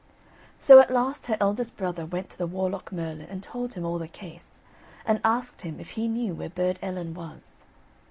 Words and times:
So 0.57 0.79
at 0.79 0.91
last 0.91 1.27
her 1.27 1.37
eldest 1.39 1.77
brother 1.77 2.07
went 2.07 2.31
to 2.31 2.37
the 2.39 2.47
Warlock 2.47 2.91
Merlin 2.91 3.27
and 3.29 3.43
told 3.43 3.73
him 3.75 3.85
all 3.85 3.99
the 3.99 4.07
case, 4.07 4.59
and 5.05 5.21
asked 5.23 5.61
him 5.61 5.79
if 5.79 5.91
he 5.91 6.07
knew 6.07 6.33
where 6.33 6.49
Burd 6.49 6.79
Ellen 6.81 7.13
was. 7.13 7.65